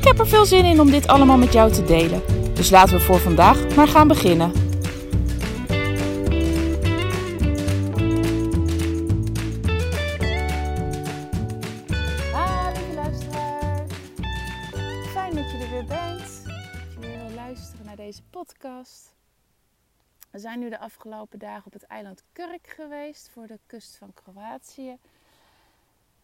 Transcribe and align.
Ik 0.00 0.06
heb 0.06 0.18
er 0.18 0.28
veel 0.28 0.46
zin 0.46 0.64
in 0.64 0.80
om 0.80 0.90
dit 0.90 1.06
allemaal 1.06 1.38
met 1.38 1.52
jou 1.52 1.72
te 1.72 1.84
delen. 1.84 2.22
Dus 2.54 2.70
laten 2.70 2.96
we 2.96 3.00
voor 3.00 3.18
vandaag 3.18 3.76
maar 3.76 3.88
gaan 3.88 4.08
beginnen. 4.08 4.52
Lieve. 13.30 13.84
Fijn 15.10 15.34
dat 15.34 15.50
je 15.50 15.58
er 15.58 15.70
weer 15.70 15.84
bent. 15.84 16.44
Dat 16.44 16.92
je 16.94 17.00
weer 17.00 17.18
wil 17.18 17.34
luisteren 17.34 17.86
naar 17.86 17.96
deze 17.96 18.22
podcast. 18.30 19.14
We 20.30 20.38
zijn 20.38 20.58
nu 20.58 20.68
de 20.68 20.78
afgelopen 20.78 21.38
dagen 21.38 21.66
op 21.66 21.72
het 21.72 21.82
eiland 21.82 22.22
Kurk 22.32 22.72
geweest 22.76 23.30
voor 23.32 23.46
de 23.46 23.58
kust 23.66 23.96
van 23.96 24.12
Kroatië. 24.14 24.98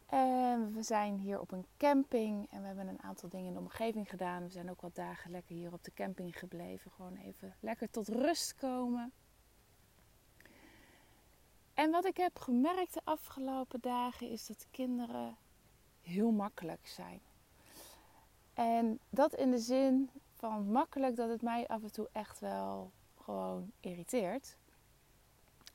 En 0.06 0.72
we 0.72 0.82
zijn 0.82 1.18
hier 1.18 1.40
op 1.40 1.52
een 1.52 1.66
camping 1.76 2.50
en 2.50 2.60
we 2.60 2.66
hebben 2.66 2.88
een 2.88 3.02
aantal 3.02 3.28
dingen 3.28 3.46
in 3.46 3.52
de 3.52 3.58
omgeving 3.58 4.10
gedaan. 4.10 4.42
We 4.42 4.48
zijn 4.48 4.70
ook 4.70 4.80
wat 4.80 4.94
dagen 4.94 5.30
lekker 5.30 5.54
hier 5.54 5.72
op 5.72 5.84
de 5.84 5.92
camping 5.94 6.38
gebleven. 6.38 6.90
Gewoon 6.90 7.16
even 7.16 7.54
lekker 7.60 7.90
tot 7.90 8.08
rust 8.08 8.54
komen. 8.54 9.12
En 11.74 11.90
wat 11.90 12.04
ik 12.04 12.16
heb 12.16 12.38
gemerkt 12.38 12.94
de 12.94 13.00
afgelopen 13.04 13.80
dagen 13.80 14.30
is 14.30 14.46
dat 14.46 14.66
kinderen 14.70 15.36
heel 16.02 16.30
makkelijk 16.30 16.86
zijn. 16.86 17.20
En 18.54 18.98
dat 19.10 19.34
in 19.34 19.50
de 19.50 19.58
zin 19.58 20.10
van 20.34 20.70
makkelijk 20.70 21.16
dat 21.16 21.28
het 21.28 21.42
mij 21.42 21.66
af 21.66 21.82
en 21.82 21.92
toe 21.92 22.08
echt 22.12 22.40
wel 22.40 22.92
gewoon 23.22 23.72
irriteert. 23.80 24.56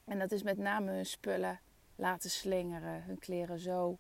En 0.04 0.20
dat 0.20 0.32
is 0.32 0.44
met 0.44 0.58
name 0.58 0.92
hun 0.92 1.06
spullen 1.06 1.60
laten 1.96 2.30
slingeren, 2.30 3.04
hun 3.04 3.20
kleren 3.20 3.60
zo 3.60 3.98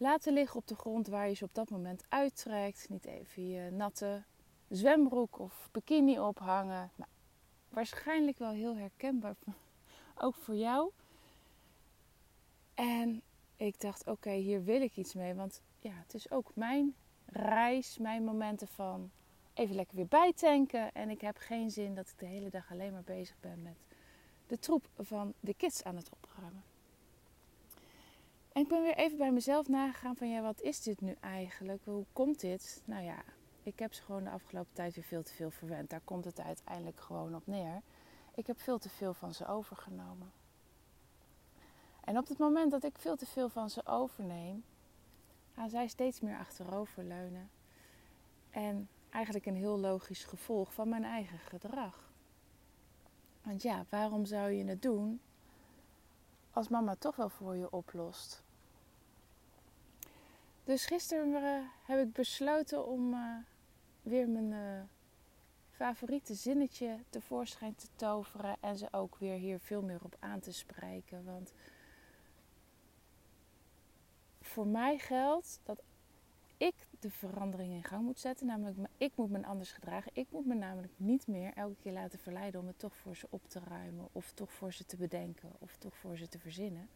laten 0.00 0.32
liggen 0.32 0.56
op 0.56 0.66
de 0.66 0.74
grond 0.74 1.06
waar 1.06 1.28
je 1.28 1.34
ze 1.34 1.44
op 1.44 1.54
dat 1.54 1.70
moment 1.70 2.04
uittrekt. 2.08 2.88
Niet 2.88 3.04
even 3.04 3.48
je 3.48 3.70
natte 3.70 4.22
zwembroek 4.68 5.38
of 5.38 5.68
bikini 5.72 6.18
ophangen. 6.18 6.90
Maar 6.96 7.08
waarschijnlijk 7.68 8.38
wel 8.38 8.50
heel 8.50 8.76
herkenbaar, 8.76 9.34
ook 10.24 10.34
voor 10.34 10.54
jou. 10.54 10.90
En 12.74 13.22
ik 13.56 13.80
dacht, 13.80 14.06
oké, 14.06 14.30
hier 14.30 14.64
wil 14.64 14.82
ik 14.82 14.96
iets 14.96 15.14
mee. 15.14 15.34
Want 15.34 15.62
ja, 15.78 15.92
het 15.92 16.14
is 16.14 16.30
ook 16.30 16.50
mijn 16.54 16.94
reis, 17.26 17.98
mijn 17.98 18.24
momenten 18.24 18.68
van 18.68 19.10
even 19.54 19.74
lekker 19.74 19.96
weer 19.96 20.06
bijtanken. 20.06 20.92
En 20.92 21.10
ik 21.10 21.20
heb 21.20 21.36
geen 21.36 21.70
zin 21.70 21.94
dat 21.94 22.08
ik 22.08 22.18
de 22.18 22.26
hele 22.26 22.50
dag 22.50 22.70
alleen 22.70 22.92
maar 22.92 23.04
bezig 23.04 23.36
ben 23.40 23.62
met 23.62 23.76
de 24.46 24.58
troep 24.58 24.88
van 24.98 25.32
de 25.40 25.54
kids 25.54 25.84
aan 25.84 25.96
het 25.96 26.10
opruimen. 26.10 26.69
Ik 28.70 28.76
ben 28.76 28.84
weer 28.84 28.96
even 28.96 29.18
bij 29.18 29.32
mezelf 29.32 29.68
nagegaan 29.68 30.16
van 30.16 30.30
ja, 30.30 30.42
wat 30.42 30.60
is 30.60 30.82
dit 30.82 31.00
nu 31.00 31.16
eigenlijk? 31.20 31.84
Hoe 31.84 32.04
komt 32.12 32.40
dit? 32.40 32.82
Nou 32.84 33.04
ja, 33.04 33.22
ik 33.62 33.78
heb 33.78 33.92
ze 33.92 34.02
gewoon 34.02 34.24
de 34.24 34.30
afgelopen 34.30 34.72
tijd 34.72 34.94
weer 34.94 35.04
veel 35.04 35.22
te 35.22 35.32
veel 35.32 35.50
verwend. 35.50 35.90
Daar 35.90 36.00
komt 36.04 36.24
het 36.24 36.40
uiteindelijk 36.40 37.00
gewoon 37.00 37.34
op 37.34 37.46
neer. 37.46 37.82
Ik 38.34 38.46
heb 38.46 38.60
veel 38.60 38.78
te 38.78 38.88
veel 38.88 39.14
van 39.14 39.34
ze 39.34 39.46
overgenomen. 39.46 40.32
En 42.00 42.18
op 42.18 42.28
het 42.28 42.38
moment 42.38 42.70
dat 42.70 42.84
ik 42.84 42.98
veel 42.98 43.16
te 43.16 43.26
veel 43.26 43.48
van 43.48 43.70
ze 43.70 43.86
overneem, 43.86 44.64
gaan 45.54 45.70
zij 45.70 45.86
steeds 45.86 46.20
meer 46.20 46.38
achteroverleunen. 46.38 47.50
En 48.50 48.88
eigenlijk 49.10 49.46
een 49.46 49.56
heel 49.56 49.78
logisch 49.78 50.24
gevolg 50.24 50.74
van 50.74 50.88
mijn 50.88 51.04
eigen 51.04 51.38
gedrag. 51.38 52.12
Want 53.42 53.62
ja, 53.62 53.84
waarom 53.88 54.24
zou 54.24 54.50
je 54.50 54.64
het 54.64 54.82
doen 54.82 55.20
als 56.50 56.68
mama 56.68 56.94
toch 56.94 57.16
wel 57.16 57.28
voor 57.28 57.56
je 57.56 57.70
oplost? 57.70 58.48
Dus 60.64 60.86
gisteren 60.86 61.28
uh, 61.28 61.68
heb 61.82 62.06
ik 62.06 62.12
besloten 62.12 62.86
om 62.86 63.14
uh, 63.14 63.36
weer 64.02 64.28
mijn 64.28 64.52
uh, 64.52 64.82
favoriete 65.70 66.34
zinnetje 66.34 66.98
tevoorschijn 67.08 67.74
te 67.74 67.86
toveren 67.96 68.56
en 68.60 68.76
ze 68.76 68.88
ook 68.90 69.16
weer 69.16 69.38
hier 69.38 69.60
veel 69.60 69.82
meer 69.82 70.00
op 70.02 70.16
aan 70.18 70.40
te 70.40 70.52
spreken. 70.52 71.24
Want 71.24 71.52
voor 74.40 74.66
mij 74.66 74.98
geldt 74.98 75.60
dat 75.62 75.82
ik 76.56 76.74
de 76.98 77.10
verandering 77.10 77.72
in 77.72 77.84
gang 77.84 78.04
moet 78.04 78.18
zetten. 78.18 78.46
Namelijk, 78.46 78.76
ik 78.96 79.12
moet 79.14 79.30
me 79.30 79.46
anders 79.46 79.72
gedragen. 79.72 80.10
Ik 80.14 80.26
moet 80.30 80.46
me 80.46 80.54
namelijk 80.54 80.92
niet 80.96 81.26
meer 81.26 81.52
elke 81.54 81.76
keer 81.82 81.92
laten 81.92 82.18
verleiden 82.18 82.60
om 82.60 82.66
het 82.66 82.78
toch 82.78 82.96
voor 82.96 83.16
ze 83.16 83.26
op 83.30 83.48
te 83.48 83.60
ruimen. 83.68 84.08
Of 84.12 84.32
toch 84.32 84.52
voor 84.52 84.72
ze 84.72 84.84
te 84.84 84.96
bedenken. 84.96 85.52
Of 85.58 85.76
toch 85.76 85.96
voor 85.96 86.16
ze 86.16 86.28
te 86.28 86.38
verzinnen. 86.38 86.88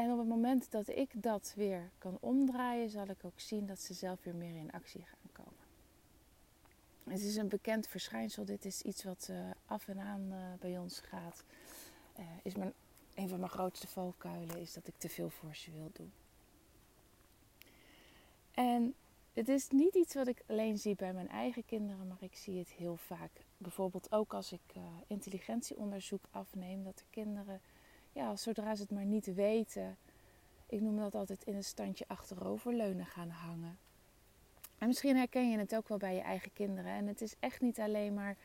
En 0.00 0.10
op 0.10 0.18
het 0.18 0.28
moment 0.28 0.70
dat 0.70 0.88
ik 0.88 1.22
dat 1.22 1.52
weer 1.56 1.90
kan 1.98 2.18
omdraaien, 2.20 2.90
zal 2.90 3.06
ik 3.08 3.24
ook 3.24 3.40
zien 3.40 3.66
dat 3.66 3.80
ze 3.80 3.94
zelf 3.94 4.22
weer 4.22 4.34
meer 4.34 4.56
in 4.56 4.72
actie 4.72 5.02
gaan 5.02 5.32
komen. 5.32 5.64
Het 7.04 7.20
is 7.20 7.36
een 7.36 7.48
bekend 7.48 7.86
verschijnsel. 7.86 8.44
Dit 8.44 8.64
is 8.64 8.82
iets 8.82 9.04
wat 9.04 9.28
uh, 9.30 9.50
af 9.66 9.88
en 9.88 9.98
aan 9.98 10.26
uh, 10.30 10.36
bij 10.60 10.78
ons 10.78 11.00
gaat. 11.00 11.44
Uh, 12.18 12.24
is 12.42 12.54
mijn, 12.54 12.72
een 13.14 13.28
van 13.28 13.38
mijn 13.38 13.50
grootste 13.50 13.88
valkuilen 13.88 14.60
is 14.60 14.72
dat 14.72 14.86
ik 14.86 14.94
te 14.98 15.08
veel 15.08 15.30
voor 15.30 15.54
ze 15.54 15.70
wil 15.70 15.90
doen. 15.92 16.12
En 18.50 18.94
het 19.32 19.48
is 19.48 19.68
niet 19.68 19.94
iets 19.94 20.14
wat 20.14 20.26
ik 20.26 20.42
alleen 20.46 20.78
zie 20.78 20.94
bij 20.94 21.12
mijn 21.12 21.28
eigen 21.28 21.64
kinderen, 21.64 22.06
maar 22.06 22.22
ik 22.22 22.36
zie 22.36 22.58
het 22.58 22.70
heel 22.70 22.96
vaak. 22.96 23.30
Bijvoorbeeld 23.56 24.12
ook 24.12 24.34
als 24.34 24.52
ik 24.52 24.74
intelligentieonderzoek 25.06 26.24
afneem, 26.30 26.84
dat 26.84 26.98
de 26.98 27.04
kinderen 27.10 27.60
ja, 28.20 28.36
zodra 28.36 28.74
ze 28.74 28.82
het 28.82 28.90
maar 28.90 29.04
niet 29.04 29.34
weten, 29.34 29.96
ik 30.66 30.80
noem 30.80 30.96
dat 30.96 31.14
altijd 31.14 31.44
in 31.44 31.54
een 31.54 31.64
standje 31.64 32.04
achteroverleunen 32.08 33.06
gaan 33.06 33.28
hangen. 33.28 33.78
En 34.78 34.86
misschien 34.86 35.16
herken 35.16 35.50
je 35.50 35.58
het 35.58 35.76
ook 35.76 35.88
wel 35.88 35.98
bij 35.98 36.14
je 36.14 36.20
eigen 36.20 36.52
kinderen. 36.52 36.92
En 36.92 37.06
het 37.06 37.20
is 37.20 37.34
echt 37.38 37.60
niet 37.60 37.80
alleen 37.80 38.14
maar 38.14 38.36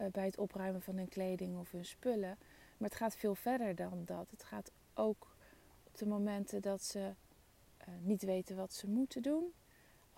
uh, 0.00 0.06
bij 0.06 0.24
het 0.24 0.38
opruimen 0.38 0.82
van 0.82 0.96
hun 0.96 1.08
kleding 1.08 1.58
of 1.58 1.70
hun 1.70 1.84
spullen. 1.84 2.38
Maar 2.76 2.88
het 2.88 2.98
gaat 2.98 3.16
veel 3.16 3.34
verder 3.34 3.74
dan 3.74 4.02
dat. 4.04 4.30
Het 4.30 4.44
gaat 4.44 4.70
ook 4.94 5.36
op 5.82 5.98
de 5.98 6.06
momenten 6.06 6.62
dat 6.62 6.82
ze 6.82 6.98
uh, 6.98 7.94
niet 8.00 8.22
weten 8.22 8.56
wat 8.56 8.72
ze 8.72 8.88
moeten 8.88 9.22
doen. 9.22 9.52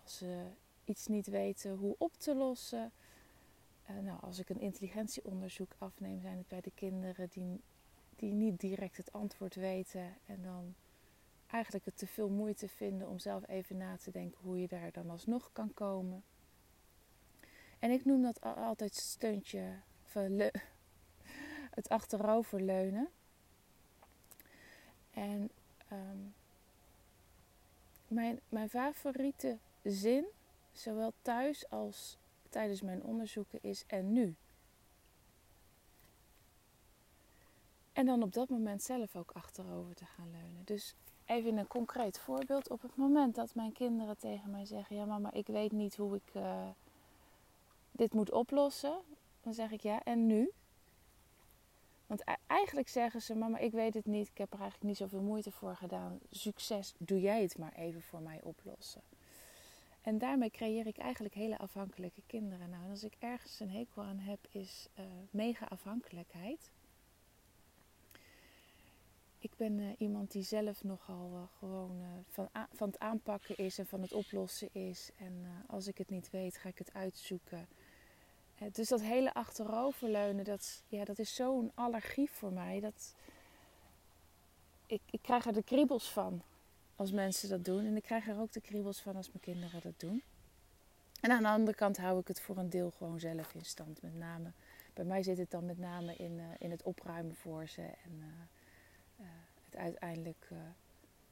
Als 0.03 0.17
ze 0.17 0.45
iets 0.85 1.07
niet 1.07 1.27
weten 1.27 1.77
hoe 1.77 1.95
op 1.99 2.13
te 2.17 2.35
lossen. 2.35 2.93
Uh, 3.91 3.99
nou, 3.99 4.21
als 4.21 4.39
ik 4.39 4.49
een 4.49 4.61
intelligentieonderzoek 4.61 5.75
afneem, 5.79 6.21
zijn 6.21 6.39
het 6.39 6.49
bij 6.49 6.61
de 6.61 6.73
kinderen 6.75 7.29
die 7.31 7.61
die 8.19 8.33
niet 8.33 8.61
direct 8.61 8.97
het 8.97 9.13
antwoord 9.13 9.55
weten 9.55 10.17
en 10.27 10.43
dan 10.43 10.75
eigenlijk 11.47 11.85
het 11.85 11.97
te 11.97 12.07
veel 12.07 12.29
moeite 12.29 12.69
vinden 12.69 13.09
om 13.09 13.19
zelf 13.19 13.49
even 13.49 13.77
na 13.77 13.97
te 13.97 14.11
denken 14.11 14.39
hoe 14.43 14.61
je 14.61 14.69
daar 14.69 14.93
dan 14.93 15.11
alsnog 15.11 15.51
kan 15.53 15.75
komen. 15.75 16.23
En 17.79 17.91
ik 17.91 18.05
noem 18.05 18.23
dat 18.23 18.41
altijd 18.41 18.95
steuntje, 18.95 19.73
het 21.79 21.89
achteroverleunen. 21.89 23.09
En 25.11 25.51
um, 25.93 26.35
mijn, 28.09 28.41
mijn 28.49 28.71
favoriete 28.71 29.59
zin, 29.83 30.25
zowel 30.73 31.13
thuis 31.23 31.71
als 31.71 32.19
tijdens 32.49 32.83
mijn 32.83 33.03
onderzoeken, 33.03 33.59
is 33.63 33.85
en 33.87 34.13
nu. 34.13 34.35
En 37.95 38.07
dan 38.07 38.23
op 38.23 38.33
dat 38.33 38.49
moment 38.49 38.83
zelf 38.83 39.17
ook 39.17 39.31
achterover 39.31 39.95
te 39.95 40.05
gaan 40.05 40.31
leunen. 40.31 40.65
Dus 40.65 40.95
even 41.25 41.57
een 41.57 41.67
concreet 41.67 42.19
voorbeeld. 42.19 42.71
Op 42.71 42.83
het 42.83 42.97
moment 42.97 43.35
dat 43.35 43.55
mijn 43.55 43.73
kinderen 43.73 44.19
tegen 44.19 44.51
mij 44.51 44.65
zeggen: 44.65 44.97
Ja, 44.97 45.05
mama, 45.05 45.33
ik 45.33 45.47
weet 45.47 45.73
niet 45.73 45.97
hoe 45.97 46.17
ik 46.17 46.35
uh, 46.35 46.69
dit 47.91 48.13
moet 48.13 48.31
oplossen. 48.31 48.99
Dan 49.43 49.55
zeg 49.55 49.71
ik 49.71 49.81
ja, 49.81 50.03
en 50.03 50.27
nu? 50.27 50.51
Want 52.07 52.25
eigenlijk 52.47 52.89
zeggen 52.89 53.23
ze: 53.23 53.35
Mama, 53.35 53.59
ik 53.59 53.73
weet 53.73 53.95
het 53.95 54.07
niet. 54.07 54.29
Ik 54.29 54.39
heb 54.39 54.53
er 54.53 54.61
eigenlijk 54.61 54.89
niet 54.89 54.97
zoveel 54.97 55.23
moeite 55.23 55.51
voor 55.51 55.77
gedaan. 55.77 56.19
Succes, 56.31 56.95
doe 56.99 57.21
jij 57.21 57.43
het 57.43 57.59
maar 57.59 57.73
even 57.73 58.03
voor 58.03 58.21
mij 58.21 58.41
oplossen. 58.43 59.03
En 60.03 60.19
daarmee 60.19 60.51
creëer 60.51 60.87
ik 60.87 60.99
eigenlijk 60.99 61.35
hele 61.35 61.59
afhankelijke 61.59 62.23
kinderen. 62.27 62.71
Nou, 62.71 62.85
en 62.85 62.91
als 62.91 63.05
ik 63.05 63.17
ergens 63.19 63.61
een 63.61 63.71
hekel 63.71 64.03
aan 64.03 64.19
heb, 64.19 64.39
is 64.51 64.89
uh, 64.99 65.05
mega 65.31 65.67
afhankelijkheid. 65.67 66.71
Ik 69.45 69.57
ben 69.57 69.79
uh, 69.79 69.93
iemand 69.99 70.31
die 70.31 70.43
zelf 70.43 70.85
nogal 70.85 71.31
uh, 71.33 71.43
gewoon 71.59 72.01
uh, 72.01 72.07
van, 72.29 72.49
van 72.73 72.89
het 72.89 72.99
aanpakken 72.99 73.57
is 73.57 73.79
en 73.79 73.87
van 73.87 74.03
het 74.03 74.13
oplossen 74.13 74.69
is. 74.73 75.11
En 75.17 75.47
als 75.67 75.87
ik 75.87 75.99
het 75.99 76.11
niet 76.11 76.31
weet, 76.31 76.57
ga 76.57 76.69
ik 76.69 76.79
het 76.79 76.93
uitzoeken. 76.93 77.69
dus 78.73 78.89
dat 78.89 79.01
hele 79.01 79.35
achteroverleunen, 79.35 80.45
dat, 80.45 80.83
ja, 80.89 81.05
dat 81.05 81.19
is 81.19 81.35
zo'n 81.35 81.71
allergie 81.75 82.31
voor 82.31 82.53
mij. 82.53 82.81
Dat, 82.81 83.15
ik, 84.87 85.01
ik 85.11 85.23
krijg 85.23 85.47
er 85.47 85.53
de 85.53 85.63
kriebels 85.63 86.11
van 86.11 86.43
als 86.97 87.13
mensen 87.13 87.49
dat 87.49 87.65
doen. 87.65 87.85
En 87.85 87.97
ik 87.97 88.03
krijg 88.03 88.29
er 88.29 88.41
ook 88.41 88.53
de 88.53 88.61
kriebels 88.61 89.01
van 89.01 89.17
als 89.17 89.29
mijn 89.29 89.41
kinderen 89.41 89.81
dat 89.83 90.01
doen. 90.01 90.23
En 91.21 91.31
aan 91.31 91.43
de 91.43 91.49
andere 91.49 91.77
kant 91.77 91.97
hou 91.97 92.21
ik 92.21 92.29
het 92.29 92.41
voor 92.41 92.57
een 92.57 92.71
deel 92.71 92.91
gewoon 92.91 93.21
zelf 93.21 93.55
in 93.55 93.65
stand. 93.65 94.03
Met 94.03 94.15
name, 94.15 94.53
bij 94.95 95.05
mij 95.05 95.23
zit 95.23 95.39
het 95.39 95.51
dan 95.51 95.67
met 95.67 95.79
name 95.79 96.17
in, 96.17 96.41
in 96.59 96.71
het 96.71 96.83
opruimen 96.83 97.35
voor 97.35 97.69
ze. 97.69 97.83
En 97.83 98.23
uiteindelijk 99.77 100.49
uh, 100.53 100.59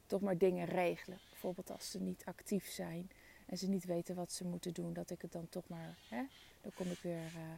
toch 0.05 0.21
maar 0.21 0.37
dingen 0.37 0.65
regelen. 0.65 1.19
Bijvoorbeeld 1.29 1.71
als 1.71 1.91
ze 1.91 1.99
niet 1.99 2.25
actief 2.25 2.69
zijn 2.69 3.11
en 3.45 3.57
ze 3.57 3.69
niet 3.69 3.85
weten 3.85 4.15
wat 4.15 4.31
ze 4.31 4.45
moeten 4.45 4.73
doen, 4.73 4.93
dat 4.93 5.09
ik 5.09 5.21
het 5.21 5.31
dan 5.31 5.49
toch 5.49 5.67
maar, 5.67 5.97
hè, 6.09 6.23
dan 6.61 6.71
kom 6.75 6.91
ik 6.91 6.99
weer 6.99 7.31
uh, 7.35 7.53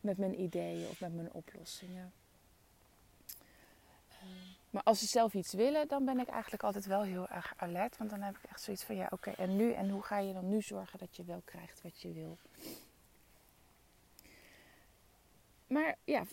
met 0.00 0.18
mijn 0.18 0.40
ideeën 0.40 0.88
of 0.88 1.00
met 1.00 1.14
mijn 1.14 1.32
oplossingen. 1.32 2.12
Uh, 4.08 4.28
maar 4.70 4.82
als 4.82 4.98
ze 4.98 5.06
zelf 5.06 5.34
iets 5.34 5.52
willen, 5.52 5.88
dan 5.88 6.04
ben 6.04 6.18
ik 6.18 6.28
eigenlijk 6.28 6.62
altijd 6.62 6.86
wel 6.86 7.02
heel 7.02 7.28
erg 7.28 7.54
alert. 7.56 7.96
Want 7.96 8.10
dan 8.10 8.20
heb 8.22 8.36
ik 8.36 8.50
echt 8.50 8.62
zoiets 8.62 8.84
van, 8.84 8.96
ja 8.96 9.06
oké, 9.10 9.30
en 9.30 9.56
nu? 9.56 9.72
En 9.72 9.90
hoe 9.90 10.02
ga 10.02 10.18
je 10.18 10.32
dan 10.32 10.48
nu 10.48 10.62
zorgen 10.62 10.98
dat 10.98 11.16
je 11.16 11.24
wel 11.24 11.42
krijgt 11.44 11.82
wat 11.82 12.00
je 12.00 12.12
wil? 12.12 12.38
Maar 15.66 15.96
ja, 16.04 16.24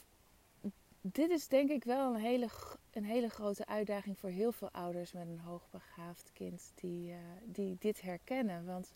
dit 1.01 1.29
is 1.29 1.47
denk 1.47 1.69
ik 1.69 1.83
wel 1.83 2.13
een 2.13 2.21
hele, 2.21 2.47
een 2.91 3.03
hele 3.03 3.29
grote 3.29 3.65
uitdaging 3.65 4.17
voor 4.17 4.29
heel 4.29 4.51
veel 4.51 4.71
ouders 4.71 5.11
met 5.11 5.27
een 5.27 5.39
hoogbegaafd 5.39 6.31
kind 6.33 6.71
die, 6.75 7.09
uh, 7.09 7.17
die 7.43 7.75
dit 7.79 8.01
herkennen. 8.01 8.65
Want 8.65 8.93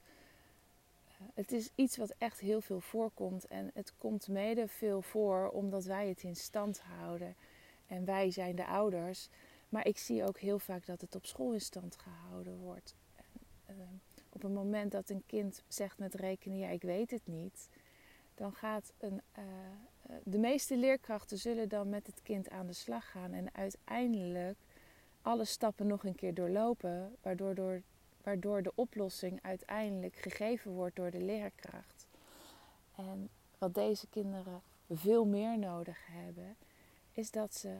uh, 1.07 1.27
het 1.33 1.51
is 1.51 1.69
iets 1.75 1.97
wat 1.97 2.13
echt 2.17 2.39
heel 2.39 2.61
veel 2.61 2.81
voorkomt 2.81 3.47
en 3.47 3.71
het 3.73 3.93
komt 3.97 4.27
mede 4.27 4.67
veel 4.67 5.01
voor 5.01 5.49
omdat 5.49 5.83
wij 5.83 6.07
het 6.07 6.23
in 6.23 6.35
stand 6.35 6.79
houden. 6.79 7.35
En 7.87 8.05
wij 8.05 8.31
zijn 8.31 8.55
de 8.55 8.65
ouders. 8.65 9.29
Maar 9.69 9.87
ik 9.87 9.97
zie 9.97 10.27
ook 10.27 10.37
heel 10.37 10.59
vaak 10.59 10.85
dat 10.85 11.01
het 11.01 11.15
op 11.15 11.25
school 11.25 11.53
in 11.53 11.61
stand 11.61 11.95
gehouden 11.95 12.57
wordt. 12.57 12.95
En, 13.15 13.75
uh, 13.75 13.83
op 14.29 14.41
het 14.41 14.53
moment 14.53 14.91
dat 14.91 15.09
een 15.09 15.23
kind 15.25 15.63
zegt 15.67 15.97
met 15.97 16.13
rekenen, 16.13 16.57
ja 16.57 16.69
ik 16.69 16.81
weet 16.81 17.11
het 17.11 17.27
niet, 17.27 17.69
dan 18.35 18.53
gaat 18.53 18.93
een, 18.97 19.21
eh, 19.31 19.43
de 20.23 20.37
meeste 20.37 20.77
leerkrachten 20.77 21.37
zullen 21.37 21.69
dan 21.69 21.89
met 21.89 22.07
het 22.07 22.21
kind 22.21 22.49
aan 22.49 22.67
de 22.67 22.73
slag 22.73 23.11
gaan 23.11 23.33
en 23.33 23.53
uiteindelijk 23.53 24.57
alle 25.21 25.45
stappen 25.45 25.87
nog 25.87 26.03
een 26.03 26.15
keer 26.15 26.33
doorlopen, 26.33 27.15
waardoor, 27.21 27.55
door, 27.55 27.81
waardoor 28.23 28.63
de 28.63 28.71
oplossing 28.75 29.39
uiteindelijk 29.41 30.15
gegeven 30.15 30.71
wordt 30.71 30.95
door 30.95 31.11
de 31.11 31.21
leerkracht. 31.21 32.07
En 32.95 33.29
wat 33.57 33.73
deze 33.73 34.07
kinderen 34.07 34.61
veel 34.89 35.25
meer 35.25 35.59
nodig 35.59 35.97
hebben, 36.07 36.55
is 37.11 37.31
dat 37.31 37.55
ze 37.55 37.77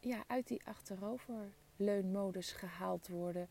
ja, 0.00 0.24
uit 0.26 0.48
die 0.48 0.62
achteroverleunmodus 0.64 2.52
gehaald 2.52 3.08
worden. 3.08 3.48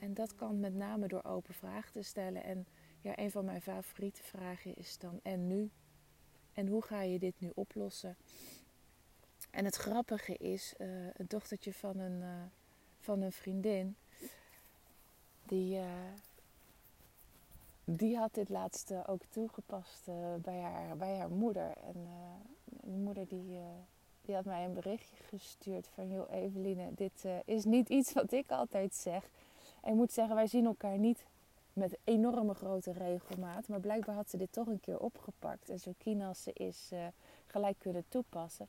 En 0.00 0.14
dat 0.14 0.34
kan 0.34 0.60
met 0.60 0.74
name 0.74 1.08
door 1.08 1.24
open 1.24 1.54
vragen 1.54 1.92
te 1.92 2.02
stellen. 2.02 2.44
En 2.44 2.66
ja, 3.00 3.18
een 3.18 3.30
van 3.30 3.44
mijn 3.44 3.62
favoriete 3.62 4.22
vragen 4.22 4.76
is 4.76 4.98
dan: 4.98 5.20
en 5.22 5.46
nu? 5.46 5.70
En 6.54 6.66
hoe 6.66 6.82
ga 6.82 7.02
je 7.02 7.18
dit 7.18 7.34
nu 7.38 7.50
oplossen? 7.54 8.16
En 9.50 9.64
het 9.64 9.76
grappige 9.76 10.36
is, 10.36 10.74
uh, 10.78 10.88
een 11.16 11.26
dochtertje 11.28 11.72
van 11.72 11.98
een, 11.98 12.20
uh, 12.22 12.42
van 12.98 13.20
een 13.20 13.32
vriendin, 13.32 13.96
die, 15.46 15.76
uh, 15.76 15.84
die 17.84 18.16
had 18.16 18.34
dit 18.34 18.48
laatste 18.48 19.02
ook 19.06 19.22
toegepast 19.28 20.04
bij, 20.42 20.60
haar, 20.60 20.96
bij 20.96 21.18
haar 21.18 21.30
moeder. 21.30 21.76
En 21.76 22.08
mijn 22.64 23.02
moeder 23.02 23.28
die, 23.28 23.58
die 24.20 24.34
had 24.34 24.44
mij 24.44 24.64
een 24.64 24.74
berichtje 24.74 25.16
gestuurd 25.16 25.88
van, 25.88 26.10
joh 26.10 26.32
Eveline, 26.32 26.94
dit 26.94 27.24
is 27.44 27.64
niet 27.64 27.88
iets 27.88 28.12
wat 28.12 28.32
ik 28.32 28.50
altijd 28.50 28.94
zeg. 28.94 29.30
En 29.82 29.90
ik 29.90 29.96
moet 29.96 30.12
zeggen, 30.12 30.34
wij 30.34 30.46
zien 30.46 30.64
elkaar 30.66 30.98
niet 30.98 31.24
met 31.74 31.98
enorme 32.04 32.54
grote 32.54 32.92
regelmaat. 32.92 33.68
Maar 33.68 33.80
blijkbaar 33.80 34.14
had 34.14 34.30
ze 34.30 34.36
dit 34.36 34.52
toch 34.52 34.66
een 34.66 34.80
keer 34.80 34.98
opgepakt. 34.98 35.68
En 35.68 35.78
zo 35.78 35.94
als 36.20 36.42
ze 36.42 36.52
is, 36.52 36.90
uh, 36.92 37.06
gelijk 37.46 37.78
kunnen 37.78 38.04
toepassen. 38.08 38.68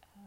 Uh, 0.00 0.22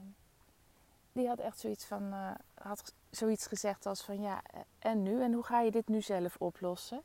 die 1.12 1.28
had 1.28 1.40
echt 1.40 1.60
zoiets 1.60 1.86
van, 1.86 2.04
uh, 2.04 2.32
had 2.54 2.94
zoiets 3.10 3.48
gezegd 3.48 3.86
als 3.86 4.02
van 4.02 4.22
ja, 4.22 4.42
eh, 4.44 4.60
en 4.80 5.04
nu? 5.04 5.22
En 5.22 5.34
hoe 5.34 5.44
ga 5.44 5.62
je 5.62 5.72
dit 5.72 5.88
nu 5.88 6.02
zelf 6.02 6.36
oplossen? 6.38 7.02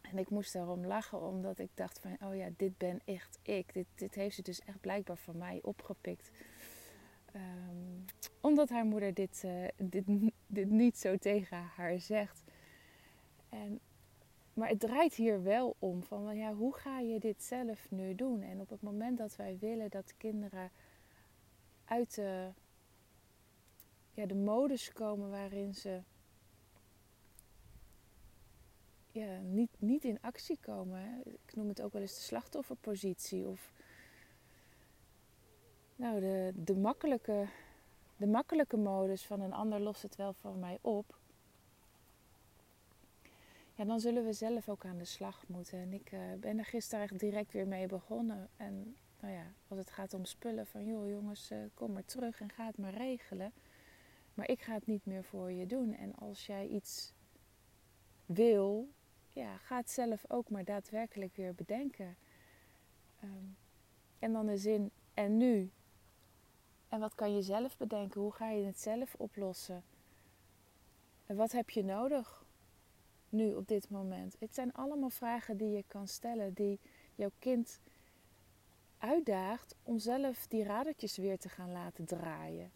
En 0.00 0.18
ik 0.18 0.30
moest 0.30 0.52
daarom 0.52 0.86
lachen, 0.86 1.22
omdat 1.22 1.58
ik 1.58 1.70
dacht 1.74 1.98
van, 1.98 2.16
oh 2.28 2.36
ja, 2.36 2.48
dit 2.56 2.78
ben 2.78 3.00
echt 3.04 3.38
ik. 3.42 3.72
Dit, 3.72 3.86
dit 3.94 4.14
heeft 4.14 4.34
ze 4.34 4.42
dus 4.42 4.60
echt 4.60 4.80
blijkbaar 4.80 5.16
van 5.16 5.38
mij 5.38 5.60
opgepikt. 5.62 6.30
Um, 7.34 8.04
omdat 8.40 8.68
haar 8.68 8.84
moeder 8.84 9.14
dit, 9.14 9.44
dit, 9.76 10.04
dit 10.46 10.70
niet 10.70 10.98
zo 10.98 11.16
tegen 11.16 11.62
haar 11.76 11.98
zegt. 11.98 12.42
En 13.48 13.80
maar 14.58 14.68
het 14.68 14.80
draait 14.80 15.14
hier 15.14 15.42
wel 15.42 15.76
om 15.78 16.02
van 16.02 16.36
ja, 16.36 16.54
hoe 16.54 16.74
ga 16.74 16.98
je 16.98 17.20
dit 17.20 17.42
zelf 17.42 17.90
nu 17.90 18.14
doen? 18.14 18.42
En 18.42 18.60
op 18.60 18.68
het 18.68 18.82
moment 18.82 19.18
dat 19.18 19.36
wij 19.36 19.58
willen 19.58 19.90
dat 19.90 20.14
kinderen 20.16 20.70
uit 21.84 22.14
de, 22.14 22.48
ja, 24.12 24.26
de 24.26 24.34
modus 24.34 24.92
komen 24.92 25.30
waarin 25.30 25.74
ze 25.74 26.00
ja, 29.10 29.38
niet, 29.40 29.70
niet 29.78 30.04
in 30.04 30.18
actie 30.20 30.58
komen. 30.60 31.22
Ik 31.24 31.54
noem 31.54 31.68
het 31.68 31.82
ook 31.82 31.92
wel 31.92 32.02
eens 32.02 32.14
de 32.14 32.20
slachtofferpositie. 32.20 33.46
Of 33.46 33.72
nou, 35.96 36.20
de, 36.20 36.52
de, 36.54 36.76
makkelijke, 36.76 37.48
de 38.16 38.26
makkelijke 38.26 38.76
modus 38.76 39.26
van 39.26 39.40
een 39.40 39.52
ander 39.52 39.80
lost 39.80 40.02
het 40.02 40.16
wel 40.16 40.32
voor 40.32 40.56
mij 40.56 40.78
op 40.80 41.17
ja, 43.78 43.84
dan 43.84 44.00
zullen 44.00 44.24
we 44.24 44.32
zelf 44.32 44.68
ook 44.68 44.84
aan 44.84 44.98
de 44.98 45.04
slag 45.04 45.44
moeten. 45.46 45.78
En 45.78 45.92
ik 45.92 46.12
uh, 46.12 46.20
ben 46.40 46.58
er 46.58 46.64
gisteren 46.64 47.04
echt 47.04 47.18
direct 47.18 47.52
weer 47.52 47.66
mee 47.66 47.86
begonnen. 47.86 48.48
En 48.56 48.96
nou 49.20 49.34
ja, 49.34 49.52
als 49.68 49.78
het 49.78 49.90
gaat 49.90 50.14
om 50.14 50.24
spullen, 50.24 50.66
van 50.66 50.84
joh 50.84 51.08
jongens, 51.08 51.50
uh, 51.50 51.58
kom 51.74 51.92
maar 51.92 52.04
terug 52.04 52.40
en 52.40 52.50
ga 52.50 52.66
het 52.66 52.78
maar 52.78 52.94
regelen. 52.94 53.52
Maar 54.34 54.48
ik 54.48 54.62
ga 54.62 54.72
het 54.72 54.86
niet 54.86 55.06
meer 55.06 55.24
voor 55.24 55.52
je 55.52 55.66
doen. 55.66 55.94
En 55.94 56.14
als 56.14 56.46
jij 56.46 56.66
iets 56.66 57.12
wil, 58.26 58.88
ja, 59.32 59.56
ga 59.56 59.76
het 59.76 59.90
zelf 59.90 60.24
ook 60.28 60.50
maar 60.50 60.64
daadwerkelijk 60.64 61.36
weer 61.36 61.54
bedenken. 61.54 62.16
Um, 63.24 63.56
en 64.18 64.32
dan 64.32 64.46
de 64.46 64.56
zin, 64.56 64.90
en 65.14 65.36
nu? 65.36 65.70
En 66.88 67.00
wat 67.00 67.14
kan 67.14 67.34
je 67.34 67.42
zelf 67.42 67.76
bedenken? 67.76 68.20
Hoe 68.20 68.32
ga 68.32 68.50
je 68.50 68.66
het 68.66 68.80
zelf 68.80 69.14
oplossen? 69.14 69.82
En 71.26 71.36
wat 71.36 71.52
heb 71.52 71.70
je 71.70 71.84
nodig 71.84 72.46
nu 73.28 73.54
op 73.54 73.68
dit 73.68 73.90
moment? 73.90 74.36
Het 74.38 74.54
zijn 74.54 74.72
allemaal 74.72 75.10
vragen 75.10 75.56
die 75.56 75.70
je 75.70 75.84
kan 75.86 76.08
stellen, 76.08 76.52
die 76.52 76.80
jouw 77.14 77.32
kind 77.38 77.80
uitdaagt 78.98 79.74
om 79.82 79.98
zelf 79.98 80.46
die 80.46 80.64
radertjes 80.64 81.16
weer 81.16 81.38
te 81.38 81.48
gaan 81.48 81.72
laten 81.72 82.04
draaien. 82.04 82.70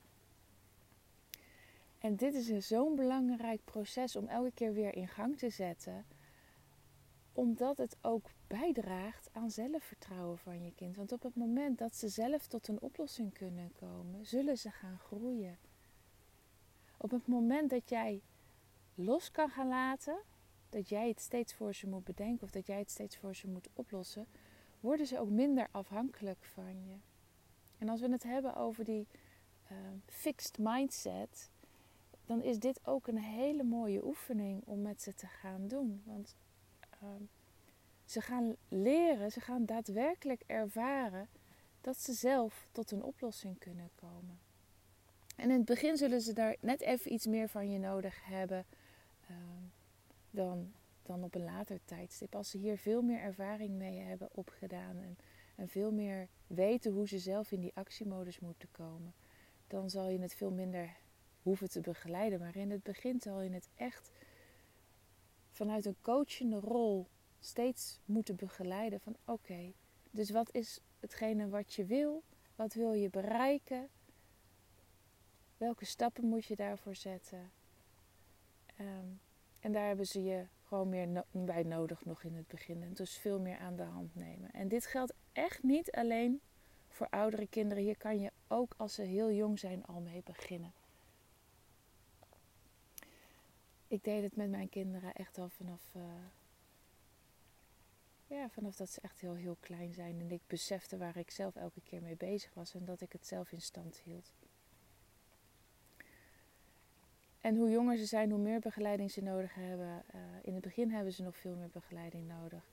En 1.99 2.16
dit 2.16 2.35
is 2.35 2.68
zo'n 2.68 2.97
belangrijk 2.97 3.64
proces 3.64 4.16
om 4.16 4.26
elke 4.26 4.52
keer 4.54 4.73
weer 4.73 4.94
in 4.94 5.09
gang 5.09 5.38
te 5.38 5.50
zetten, 5.50 6.04
omdat 7.32 7.78
het 7.78 7.97
ook 8.00 8.30
bijdraagt 8.47 9.28
aan 9.32 9.50
zelfvertrouwen 9.50 10.38
van 10.38 10.64
je 10.64 10.75
kind. 10.75 10.97
Want 10.97 11.12
op 11.12 11.23
het 11.23 11.35
moment 11.35 11.78
dat 11.78 11.97
ze 11.97 12.09
zelf 12.09 12.47
tot 12.47 12.68
een 12.68 12.80
oplossing 12.80 13.32
kunnen 13.32 13.73
komen, 13.78 14.26
zullen 14.26 14.59
ze 14.59 14.71
gaan 14.71 14.99
groeien. 14.99 15.59
Op 16.97 17.11
het 17.11 17.26
moment 17.26 17.71
dat 17.71 17.88
jij 17.88 18.23
los 18.94 19.30
kan 19.30 19.49
gaan 19.49 19.68
laten, 19.68 20.18
dat 20.73 20.88
jij 20.88 21.09
het 21.09 21.21
steeds 21.21 21.55
voor 21.55 21.75
ze 21.75 21.88
moet 21.88 22.05
bedenken 22.05 22.43
of 22.43 22.50
dat 22.50 22.67
jij 22.67 22.79
het 22.79 22.91
steeds 22.91 23.17
voor 23.17 23.35
ze 23.35 23.49
moet 23.49 23.69
oplossen, 23.73 24.26
worden 24.81 25.07
ze 25.07 25.19
ook 25.19 25.29
minder 25.29 25.69
afhankelijk 25.71 26.45
van 26.45 26.85
je. 26.87 26.97
En 27.79 27.88
als 27.88 28.00
we 28.00 28.11
het 28.11 28.23
hebben 28.23 28.57
over 28.57 28.85
die 28.85 29.07
uh, 29.71 29.79
fixed 30.07 30.59
mindset, 30.59 31.50
dan 32.25 32.43
is 32.43 32.59
dit 32.59 32.81
ook 32.87 33.07
een 33.07 33.19
hele 33.19 33.62
mooie 33.62 34.05
oefening 34.05 34.62
om 34.64 34.83
met 34.83 35.02
ze 35.02 35.14
te 35.14 35.26
gaan 35.26 35.69
doen. 35.69 36.02
Want 36.05 36.37
uh, 37.02 37.09
ze 38.05 38.21
gaan 38.21 38.57
leren, 38.69 39.33
ze 39.33 39.41
gaan 39.41 39.67
daadwerkelijk 39.67 40.43
ervaren 40.47 41.29
dat 41.81 41.97
ze 41.97 42.12
zelf 42.12 42.69
tot 42.73 42.91
een 42.91 43.02
oplossing 43.02 43.59
kunnen 43.59 43.91
komen. 43.95 44.41
En 45.37 45.50
in 45.50 45.57
het 45.57 45.64
begin 45.64 45.97
zullen 45.97 46.21
ze 46.21 46.33
daar 46.33 46.57
net 46.61 46.81
even 46.81 47.12
iets 47.12 47.26
meer 47.26 47.49
van 47.49 47.71
je 47.71 47.79
nodig 47.79 48.25
hebben. 48.25 48.67
Uh, 49.31 49.37
dan, 50.32 50.72
dan 51.02 51.24
op 51.24 51.34
een 51.34 51.44
later 51.44 51.78
tijdstip. 51.84 52.34
Als 52.34 52.50
ze 52.50 52.58
hier 52.58 52.78
veel 52.78 53.02
meer 53.02 53.20
ervaring 53.20 53.74
mee 53.74 53.98
hebben 53.98 54.28
opgedaan 54.32 54.98
en, 54.98 55.18
en 55.56 55.68
veel 55.68 55.92
meer 55.92 56.28
weten 56.46 56.92
hoe 56.92 57.08
ze 57.08 57.18
zelf 57.18 57.52
in 57.52 57.60
die 57.60 57.74
actiemodus 57.74 58.40
moeten 58.40 58.70
komen, 58.70 59.14
dan 59.66 59.90
zal 59.90 60.08
je 60.08 60.20
het 60.20 60.34
veel 60.34 60.50
minder 60.50 60.96
hoeven 61.42 61.70
te 61.70 61.80
begeleiden. 61.80 62.38
Maar 62.38 62.56
in 62.56 62.70
het 62.70 62.82
begin 62.82 63.20
zal 63.20 63.40
je 63.40 63.50
het 63.50 63.68
echt 63.74 64.10
vanuit 65.50 65.84
een 65.86 66.00
coachende 66.00 66.60
rol 66.60 67.06
steeds 67.40 68.00
moeten 68.04 68.36
begeleiden. 68.36 69.00
Van 69.00 69.16
oké, 69.24 69.72
dus 70.10 70.30
wat 70.30 70.54
is 70.54 70.80
hetgene 71.00 71.48
wat 71.48 71.74
je 71.74 71.84
wil? 71.84 72.22
Wat 72.54 72.74
wil 72.74 72.92
je 72.92 73.10
bereiken? 73.10 73.88
Welke 75.56 75.84
stappen 75.84 76.24
moet 76.24 76.44
je 76.44 76.56
daarvoor 76.56 76.94
zetten? 76.94 77.50
Ehm, 78.76 79.06
en 79.62 79.73
daar 79.73 79.87
hebben 79.87 80.07
ze 80.07 80.23
je 80.23 80.47
gewoon 80.62 80.88
meer 80.88 81.25
bij 81.31 81.62
nodig 81.62 82.04
nog 82.04 82.23
in 82.23 82.35
het 82.35 82.47
begin. 82.47 82.92
Dus 82.92 83.16
veel 83.16 83.40
meer 83.40 83.59
aan 83.59 83.76
de 83.76 83.83
hand 83.83 84.14
nemen. 84.14 84.52
En 84.52 84.69
dit 84.69 84.87
geldt 84.87 85.14
echt 85.33 85.62
niet 85.62 85.90
alleen 85.90 86.40
voor 86.88 87.07
oudere 87.11 87.47
kinderen. 87.47 87.83
Hier 87.83 87.97
kan 87.97 88.21
je 88.21 88.33
ook 88.49 88.75
als 88.76 88.95
ze 88.95 89.02
heel 89.02 89.33
jong 89.33 89.59
zijn 89.59 89.85
al 89.85 90.00
mee 90.00 90.23
beginnen. 90.25 90.73
Ik 93.87 94.04
deed 94.04 94.23
het 94.23 94.37
met 94.37 94.50
mijn 94.50 94.69
kinderen 94.69 95.14
echt 95.14 95.38
al 95.38 95.49
vanaf, 95.49 95.90
uh, 95.97 96.02
ja, 98.26 98.49
vanaf 98.49 98.76
dat 98.76 98.90
ze 98.90 99.00
echt 99.00 99.21
heel, 99.21 99.35
heel 99.35 99.57
klein 99.61 99.92
zijn. 99.92 100.21
En 100.21 100.31
ik 100.31 100.42
besefte 100.47 100.97
waar 100.97 101.16
ik 101.16 101.31
zelf 101.31 101.57
elke 101.57 101.81
keer 101.81 102.02
mee 102.02 102.16
bezig 102.16 102.54
was 102.54 102.75
en 102.75 102.85
dat 102.85 103.00
ik 103.00 103.12
het 103.12 103.26
zelf 103.26 103.52
in 103.52 103.61
stand 103.61 103.97
hield. 103.97 104.33
En 107.42 107.56
hoe 107.56 107.70
jonger 107.70 107.96
ze 107.96 108.04
zijn, 108.04 108.30
hoe 108.30 108.40
meer 108.40 108.61
begeleiding 108.61 109.11
ze 109.11 109.22
nodig 109.22 109.54
hebben. 109.54 110.02
Uh, 110.14 110.20
in 110.42 110.54
het 110.54 110.62
begin 110.62 110.90
hebben 110.90 111.12
ze 111.12 111.22
nog 111.22 111.37
veel 111.37 111.54
meer 111.54 111.70
begeleiding 111.72 112.28
nodig. 112.28 112.66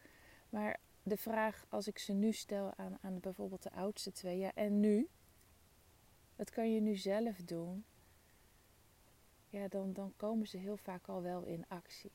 Maar 0.50 0.80
de 1.04 1.18
vraag, 1.18 1.66
als 1.70 1.88
ik 1.88 1.98
ze 1.98 2.14
nu 2.14 2.32
stel 2.32 2.74
aan, 2.76 2.98
aan 3.02 3.20
bijvoorbeeld 3.20 3.64
de 3.64 3.72
oudste 3.72 4.12
twee, 4.12 4.38
ja, 4.38 4.52
en 4.54 4.80
nu? 4.80 5.08
Wat 6.36 6.50
kan 6.50 6.74
je 6.74 6.82
nu 6.82 6.96
zelf 6.96 7.38
doen? 7.38 7.84
Ja, 9.50 9.68
dan, 9.68 9.94
dan 9.94 10.14
komen 10.16 10.48
ze 10.48 10.58
heel 10.58 10.78
vaak 10.78 11.08
al 11.08 11.22
wel 11.22 11.44
in 11.44 11.66
actie. 11.68 12.12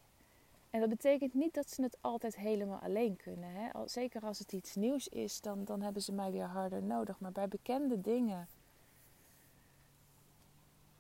En 0.71 0.81
dat 0.81 0.89
betekent 0.89 1.35
niet 1.35 1.55
dat 1.55 1.71
ze 1.71 1.83
het 1.83 1.99
altijd 2.01 2.37
helemaal 2.37 2.79
alleen 2.79 3.17
kunnen. 3.17 3.51
Hè? 3.51 3.89
Zeker 3.89 4.23
als 4.23 4.39
het 4.39 4.53
iets 4.53 4.75
nieuws 4.75 5.09
is, 5.09 5.41
dan, 5.41 5.65
dan 5.65 5.81
hebben 5.81 6.03
ze 6.03 6.13
mij 6.13 6.31
weer 6.31 6.47
harder 6.47 6.83
nodig. 6.83 7.21
Maar 7.21 7.33
bij 7.33 7.49
bekende 7.49 8.01
dingen 8.01 8.49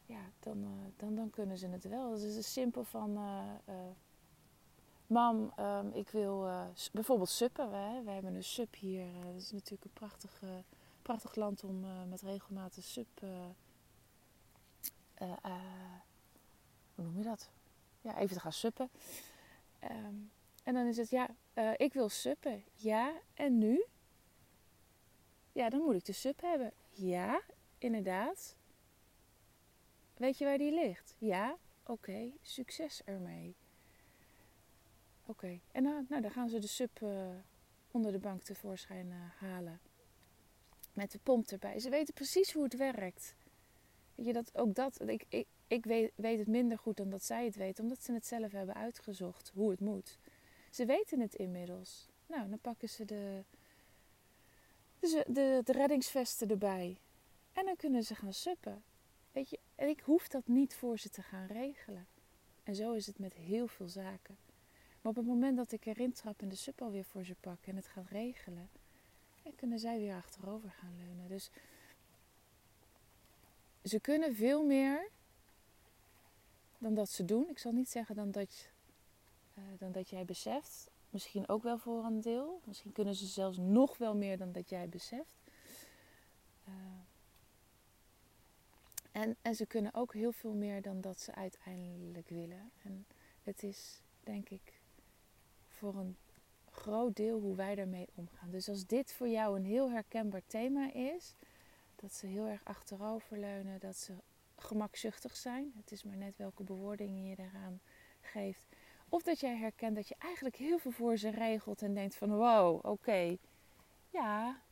ja, 0.07 0.31
dan, 0.41 0.63
uh, 0.63 0.71
dan, 0.97 1.15
dan 1.15 1.31
kunnen 1.31 1.59
ze 1.59 1.67
het 1.67 1.89
wel. 1.89 2.11
Dus 2.11 2.23
het 2.23 2.37
is 2.37 2.53
simpel 2.53 2.85
van, 2.85 3.11
uh, 3.19 3.45
uh, 3.69 3.75
mam, 5.07 5.53
um, 5.61 5.93
ik 5.93 6.09
wil 6.09 6.49
bijvoorbeeld 6.93 7.29
suppen. 7.29 7.71
We 8.05 8.11
hebben 8.11 8.35
een 8.35 8.45
sup 8.45 8.75
hier. 8.75 9.07
dat 9.25 9.43
is 9.43 9.53
natuurlijk 9.53 9.85
een 9.85 9.93
prachtig, 9.93 10.43
prachtig 11.03 11.35
land 11.35 11.65
om 11.65 11.85
met 12.09 12.23
regelmatig 12.23 12.85
sup... 12.85 13.21
hoe 16.95 17.05
noem 17.05 17.19
je 17.19 17.25
dat? 17.25 17.51
Ja, 18.01 18.19
even 18.19 18.37
te 18.37 18.41
gaan 18.41 18.53
suppen. 18.53 18.91
Um, 19.83 20.31
en 20.63 20.75
dan 20.75 20.87
is 20.87 20.97
het, 20.97 21.11
ja, 21.11 21.29
ik 21.77 21.93
wil 21.93 22.09
suppen. 22.09 22.65
Ja, 22.75 23.13
en 23.35 23.59
nu? 23.59 23.85
Ja, 25.53 25.71
dan 25.71 25.81
moet 25.81 25.95
ik 25.95 26.05
de 26.05 26.13
sup 26.13 26.41
hebben. 26.41 26.73
Ja, 26.91 27.43
inderdaad. 27.79 28.57
Weet 30.25 30.39
je 30.39 30.45
waar 30.45 30.59
die 30.59 30.73
ligt? 30.73 31.15
Ja? 31.19 31.57
Oké, 31.87 32.31
succes 32.43 33.03
ermee. 33.05 33.57
Oké, 35.27 35.61
en 35.73 35.83
nou, 35.83 36.05
nou, 36.09 36.23
dan 36.23 36.31
gaan 36.31 36.49
ze 36.49 36.59
de 36.59 36.67
sub 36.67 37.01
uh, 37.01 37.29
onder 37.91 38.13
de 38.13 38.19
bank 38.19 38.43
tevoorschijn 38.43 39.07
uh, 39.07 39.15
halen. 39.37 39.81
Met 40.93 41.13
de 41.13 41.19
pomp 41.23 41.47
erbij. 41.47 41.79
Ze 41.79 41.91
weten 41.91 42.15
precies 42.15 42.53
hoe 42.53 42.63
het 42.63 42.77
werkt. 42.77 43.35
Weet 44.15 44.27
je, 44.27 44.33
dat, 44.33 44.59
ook 44.59 44.75
dat, 44.75 45.09
ik, 45.09 45.25
ik, 45.29 45.47
ik 45.67 45.85
weet, 45.85 46.13
weet 46.15 46.39
het 46.39 46.49
minder 46.49 46.79
goed 46.79 46.97
dan 46.97 47.11
dat 47.11 47.25
zij 47.25 47.45
het 47.45 47.57
weten, 47.57 47.83
omdat 47.83 48.03
ze 48.03 48.13
het 48.13 48.27
zelf 48.27 48.53
hebben 48.53 48.75
uitgezocht 48.75 49.51
hoe 49.55 49.71
het 49.71 49.81
moet. 49.81 50.19
Ze 50.71 50.85
weten 50.85 51.21
het 51.21 51.35
inmiddels. 51.35 52.09
Nou, 52.27 52.49
dan 52.49 52.59
pakken 52.59 52.89
ze 52.89 53.05
de, 53.05 53.45
de, 54.99 55.25
de, 55.27 55.61
de 55.65 55.73
reddingsvesten 55.73 56.49
erbij. 56.49 56.99
En 57.53 57.65
dan 57.65 57.77
kunnen 57.77 58.03
ze 58.03 58.15
gaan 58.15 58.35
suppen. 58.35 58.83
Weet 59.35 59.51
je, 59.51 59.59
en 59.75 59.89
ik 59.89 60.01
hoef 60.01 60.29
dat 60.29 60.47
niet 60.47 60.75
voor 60.75 60.99
ze 60.99 61.11
te 61.11 61.23
gaan 61.23 61.47
regelen. 61.47 62.07
En 62.63 62.75
zo 62.75 62.93
is 62.93 63.07
het 63.07 63.19
met 63.19 63.35
heel 63.35 63.67
veel 63.67 63.89
zaken. 63.89 64.37
Maar 65.01 65.11
op 65.11 65.17
het 65.17 65.27
moment 65.27 65.57
dat 65.57 65.73
ik 65.73 65.87
erin 65.87 66.13
trap 66.13 66.43
en 66.43 66.49
de 66.49 66.57
sub 66.57 66.83
alweer 66.83 67.05
voor 67.05 67.25
ze 67.25 67.35
pak 67.41 67.67
en 67.67 67.77
het 67.77 67.87
gaat 67.87 68.09
regelen, 68.09 68.69
dan 69.43 69.55
kunnen 69.55 69.79
zij 69.79 69.99
weer 69.99 70.15
achterover 70.15 70.71
gaan 70.71 70.97
leunen. 70.97 71.29
Dus 71.29 71.51
ze 73.83 74.01
kunnen 74.01 74.35
veel 74.35 74.65
meer 74.65 75.09
dan 76.79 76.95
dat 76.95 77.09
ze 77.09 77.25
doen. 77.25 77.49
Ik 77.49 77.59
zal 77.59 77.73
niet 77.73 77.89
zeggen 77.89 78.15
dan 78.15 78.31
dat, 78.31 78.69
uh, 79.55 79.65
dan 79.79 79.93
dat 79.93 80.11
jij 80.11 80.25
beseft. 80.25 80.91
Misschien 81.11 81.49
ook 81.49 81.63
wel 81.63 81.79
voor 81.79 82.05
een 82.05 82.21
deel. 82.21 82.61
Misschien 82.65 82.93
kunnen 82.93 83.15
ze 83.15 83.27
zelfs 83.27 83.59
nog 83.59 83.99
wel 83.99 84.17
meer 84.17 84.39
dan 84.39 84.53
dat 84.53 84.69
jij 84.69 84.89
beseft. 84.89 85.35
Uh, 86.69 86.75
en, 89.15 89.37
en 89.43 89.55
ze 89.55 89.67
kunnen 89.67 89.95
ook 89.95 90.15
heel 90.15 90.33
veel 90.33 90.55
meer 90.55 90.83
dan 90.83 91.01
dat 91.01 91.21
ze 91.21 91.35
uiteindelijk 91.35 92.29
willen. 92.29 92.71
En 92.83 93.07
het 93.43 93.63
is, 93.63 94.03
denk 94.21 94.49
ik, 94.49 94.81
voor 95.69 95.95
een 95.95 96.17
groot 96.71 97.17
deel 97.17 97.41
hoe 97.41 97.57
wij 97.57 97.75
daarmee 97.75 98.09
omgaan. 98.15 98.51
Dus 98.51 98.69
als 98.69 98.87
dit 98.87 99.13
voor 99.13 99.29
jou 99.29 99.57
een 99.57 99.65
heel 99.65 99.91
herkenbaar 99.91 100.43
thema 100.47 100.93
is, 100.93 101.35
dat 101.97 102.13
ze 102.13 102.27
heel 102.27 102.47
erg 102.47 102.65
achteroverleunen, 102.65 103.81
dat 103.81 103.97
ze 103.97 104.15
gemakzuchtig 104.57 105.37
zijn. 105.37 105.73
Het 105.77 105.93
is 105.93 106.03
maar 106.03 106.17
net 106.17 106.37
welke 106.37 106.63
bewoordingen 106.63 107.25
je 107.25 107.37
daaraan 107.37 107.81
geeft. 108.21 108.67
Of 109.09 109.23
dat 109.23 109.41
jij 109.41 109.57
herkent 109.57 109.97
dat 109.97 110.09
je 110.09 110.17
eigenlijk 110.19 110.57
heel 110.57 110.79
veel 110.79 110.91
voor 110.91 111.17
ze 111.17 111.29
regelt 111.31 111.83
en 111.83 111.95
denkt 111.95 112.15
van 112.15 112.37
wow, 112.37 112.85
oké, 112.85 113.37
ja, 114.11 114.63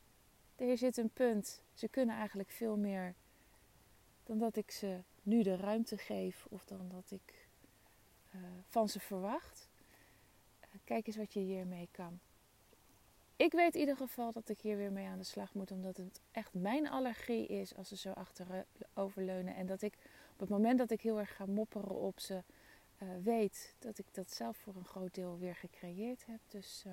er 0.55 0.77
zit 0.77 0.97
een 0.97 1.13
punt. 1.13 1.63
Ze 1.73 1.87
kunnen 1.87 2.15
eigenlijk 2.15 2.49
veel 2.49 2.77
meer 2.77 3.15
dan 4.23 4.37
dat 4.37 4.55
ik 4.55 4.71
ze 4.71 4.99
nu 5.23 5.43
de 5.43 5.55
ruimte 5.55 5.97
geef 5.97 6.45
of 6.49 6.65
dan 6.65 6.89
dat 6.89 7.11
ik 7.11 7.47
uh, 8.35 8.41
van 8.67 8.89
ze 8.89 8.99
verwacht. 8.99 9.69
Uh, 10.61 10.67
kijk 10.83 11.07
eens 11.07 11.17
wat 11.17 11.33
je 11.33 11.39
hiermee 11.39 11.89
kan. 11.91 12.19
Ik 13.35 13.51
weet 13.51 13.73
in 13.73 13.79
ieder 13.79 13.97
geval 13.97 14.31
dat 14.31 14.49
ik 14.49 14.61
hier 14.61 14.77
weer 14.77 14.91
mee 14.91 15.07
aan 15.07 15.17
de 15.17 15.23
slag 15.23 15.53
moet, 15.53 15.71
omdat 15.71 15.97
het 15.97 16.21
echt 16.31 16.53
mijn 16.53 16.89
allergie 16.89 17.47
is 17.47 17.75
als 17.75 17.87
ze 17.87 17.97
zo 17.97 18.11
achteroverleunen. 18.11 19.55
En 19.55 19.65
dat 19.65 19.81
ik 19.81 19.93
op 20.33 20.39
het 20.39 20.49
moment 20.49 20.77
dat 20.77 20.91
ik 20.91 21.01
heel 21.01 21.19
erg 21.19 21.35
ga 21.35 21.45
mopperen 21.45 21.95
op 21.95 22.19
ze, 22.19 22.43
weet 23.23 23.75
dat 23.79 23.97
ik 23.97 24.05
dat 24.11 24.31
zelf 24.31 24.57
voor 24.57 24.75
een 24.75 24.85
groot 24.85 25.15
deel 25.15 25.37
weer 25.37 25.55
gecreëerd 25.55 26.25
heb. 26.25 26.39
Dus 26.47 26.85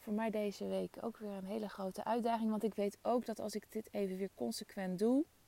voor 0.00 0.12
mij 0.12 0.30
deze 0.30 0.66
week 0.66 0.96
ook 1.00 1.16
weer 1.16 1.30
een 1.30 1.44
hele 1.44 1.68
grote 1.68 2.04
uitdaging. 2.04 2.50
Want 2.50 2.62
ik 2.62 2.74
weet 2.74 2.98
ook 3.02 3.26
dat 3.26 3.40
als 3.40 3.54
ik 3.54 3.66
dit 3.68 3.88
even 3.92 4.16
weer 4.16 4.30
consequent 4.34 4.98
doe, 4.98 5.24
eh, 5.24 5.39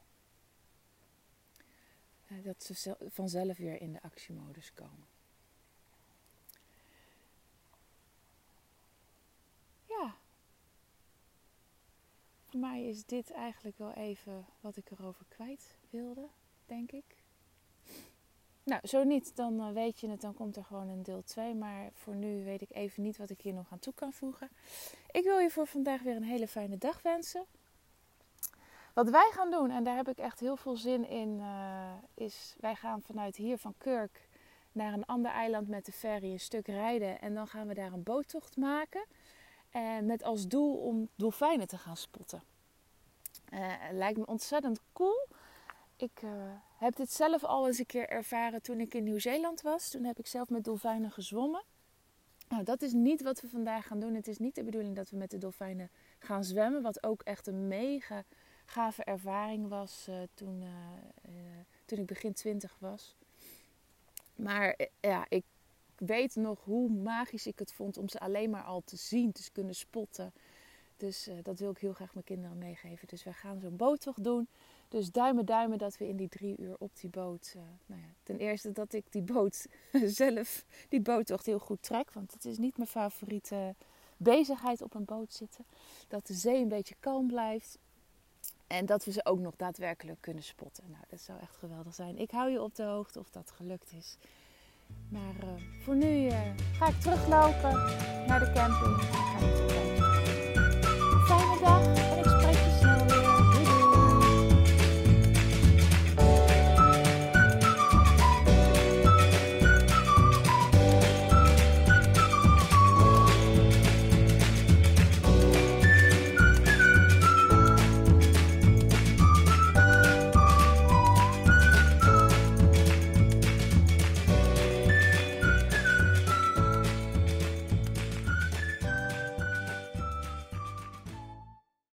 dat 2.42 2.62
ze 2.62 2.96
vanzelf 3.08 3.56
weer 3.56 3.80
in 3.80 3.92
de 3.92 4.02
actiemodus 4.02 4.74
komen. 4.74 5.06
Ja, 9.88 10.14
voor 12.44 12.60
mij 12.60 12.88
is 12.88 13.04
dit 13.04 13.30
eigenlijk 13.30 13.78
wel 13.78 13.92
even 13.92 14.46
wat 14.60 14.76
ik 14.76 14.90
erover 14.90 15.24
kwijt 15.28 15.76
wilde, 15.90 16.28
denk 16.66 16.92
ik. 16.92 17.22
Nou, 18.64 18.86
zo 18.86 19.04
niet, 19.04 19.36
dan 19.36 19.60
eh, 19.60 19.72
weet 19.72 20.00
je 20.00 20.08
het, 20.08 20.20
dan 20.20 20.34
komt 20.34 20.56
er 20.56 20.64
gewoon 20.64 20.88
een 20.88 21.02
deel 21.02 21.22
2. 21.24 21.54
Maar 21.54 21.90
voor 21.94 22.14
nu 22.14 22.44
weet 22.44 22.60
ik 22.60 22.70
even 22.70 23.02
niet 23.02 23.16
wat 23.16 23.30
ik 23.30 23.40
hier 23.40 23.52
nog 23.52 23.72
aan 23.72 23.78
toe 23.78 23.94
kan 23.94 24.12
voegen. 24.12 24.48
Ik 25.10 25.24
wil 25.24 25.38
je 25.38 25.50
voor 25.50 25.66
vandaag 25.66 26.02
weer 26.02 26.16
een 26.16 26.22
hele 26.22 26.48
fijne 26.48 26.78
dag 26.78 27.02
wensen. 27.02 27.44
Wat 28.92 29.10
wij 29.10 29.30
gaan 29.32 29.50
doen, 29.50 29.70
en 29.70 29.84
daar 29.84 29.96
heb 29.96 30.08
ik 30.08 30.18
echt 30.18 30.40
heel 30.40 30.56
veel 30.56 30.76
zin 30.76 31.08
in, 31.08 31.38
uh, 31.38 31.92
is 32.14 32.56
wij 32.60 32.74
gaan 32.74 33.02
vanuit 33.02 33.36
hier 33.36 33.58
van 33.58 33.74
Kurk 33.78 34.28
naar 34.72 34.92
een 34.92 35.06
ander 35.06 35.30
eiland 35.30 35.68
met 35.68 35.86
de 35.86 35.92
ferry 35.92 36.32
een 36.32 36.40
stuk 36.40 36.66
rijden. 36.66 37.20
En 37.20 37.34
dan 37.34 37.46
gaan 37.46 37.66
we 37.66 37.74
daar 37.74 37.92
een 37.92 38.02
boottocht 38.02 38.56
maken. 38.56 39.04
En 39.70 40.06
met 40.06 40.22
als 40.22 40.48
doel 40.48 40.76
om 40.76 41.08
dolfijnen 41.16 41.66
te 41.66 41.78
gaan 41.78 41.96
spotten. 41.96 42.42
Uh, 43.52 43.72
lijkt 43.92 44.18
me 44.18 44.26
ontzettend 44.26 44.80
cool. 44.92 45.28
Ik 45.96 46.22
heb 46.78 46.96
dit 46.96 47.12
zelf 47.12 47.44
al 47.44 47.66
eens 47.66 47.78
een 47.78 47.86
keer 47.86 48.08
ervaren 48.08 48.62
toen 48.62 48.80
ik 48.80 48.94
in 48.94 49.04
Nieuw-Zeeland 49.04 49.60
was. 49.60 49.90
Toen 49.90 50.04
heb 50.04 50.18
ik 50.18 50.26
zelf 50.26 50.48
met 50.48 50.64
dolfijnen 50.64 51.10
gezwommen. 51.10 51.62
Nou, 52.48 52.64
dat 52.64 52.82
is 52.82 52.92
niet 52.92 53.22
wat 53.22 53.40
we 53.40 53.48
vandaag 53.48 53.86
gaan 53.86 54.00
doen. 54.00 54.14
Het 54.14 54.28
is 54.28 54.38
niet 54.38 54.54
de 54.54 54.64
bedoeling 54.64 54.96
dat 54.96 55.10
we 55.10 55.16
met 55.16 55.30
de 55.30 55.38
dolfijnen 55.38 55.90
gaan 56.18 56.44
zwemmen. 56.44 56.82
Wat 56.82 57.02
ook 57.02 57.22
echt 57.22 57.46
een 57.46 57.68
mega 57.68 58.24
gave 58.64 59.04
ervaring 59.04 59.68
was 59.68 60.06
uh, 60.08 60.16
toen, 60.34 60.62
uh, 60.62 60.68
uh, 61.28 61.32
toen 61.84 61.98
ik 61.98 62.06
begin 62.06 62.32
twintig 62.32 62.76
was. 62.78 63.16
Maar 64.36 64.78
ja, 65.00 65.26
ik 65.28 65.44
weet 65.96 66.36
nog 66.36 66.64
hoe 66.64 66.90
magisch 66.90 67.46
ik 67.46 67.58
het 67.58 67.72
vond 67.72 67.96
om 67.96 68.08
ze 68.08 68.18
alleen 68.18 68.50
maar 68.50 68.62
al 68.62 68.82
te 68.84 68.96
zien, 68.96 69.32
te 69.32 69.50
kunnen 69.52 69.74
spotten. 69.74 70.32
Dus 70.96 71.28
dat 71.42 71.58
wil 71.58 71.70
ik 71.70 71.78
heel 71.78 71.92
graag 71.92 72.14
mijn 72.14 72.24
kinderen 72.24 72.58
meegeven. 72.58 73.08
Dus 73.08 73.24
we 73.24 73.32
gaan 73.32 73.60
zo'n 73.60 73.76
boottocht 73.76 74.24
doen. 74.24 74.48
Dus 74.88 75.10
duimen, 75.10 75.46
duimen 75.46 75.78
dat 75.78 75.96
we 75.98 76.08
in 76.08 76.16
die 76.16 76.28
drie 76.28 76.56
uur 76.58 76.76
op 76.78 76.90
die 77.00 77.10
boot. 77.10 77.54
Nou 77.86 78.00
ja, 78.00 78.08
ten 78.22 78.38
eerste 78.38 78.72
dat 78.72 78.92
ik 78.92 79.04
die 79.10 79.22
boot 79.22 79.66
zelf, 80.22 80.64
die 80.88 81.00
boottocht 81.00 81.46
heel 81.46 81.58
goed 81.58 81.82
trek. 81.82 82.12
Want 82.12 82.32
het 82.32 82.44
is 82.44 82.58
niet 82.58 82.76
mijn 82.76 82.88
favoriete 82.88 83.74
bezigheid 84.16 84.82
op 84.82 84.94
een 84.94 85.04
boot 85.04 85.32
zitten. 85.32 85.64
Dat 86.08 86.26
de 86.26 86.34
zee 86.34 86.62
een 86.62 86.68
beetje 86.68 86.94
kalm 87.00 87.26
blijft. 87.26 87.78
En 88.72 88.86
dat 88.86 89.04
we 89.04 89.12
ze 89.12 89.24
ook 89.24 89.38
nog 89.38 89.56
daadwerkelijk 89.56 90.20
kunnen 90.20 90.42
spotten. 90.42 90.84
Nou, 90.90 91.04
dat 91.08 91.20
zou 91.20 91.38
echt 91.40 91.56
geweldig 91.56 91.94
zijn. 91.94 92.18
Ik 92.18 92.30
hou 92.30 92.50
je 92.50 92.62
op 92.62 92.74
de 92.74 92.82
hoogte 92.82 93.18
of 93.18 93.30
dat 93.30 93.52
gelukt 93.56 93.92
is. 93.98 94.16
Maar 95.08 95.34
uh, 95.44 95.82
voor 95.82 95.96
nu 95.96 96.24
uh, 96.24 96.40
ga 96.72 96.88
ik 96.88 97.00
teruglopen 97.00 97.72
naar 98.26 98.38
de 98.38 98.52
camping. 98.52 100.01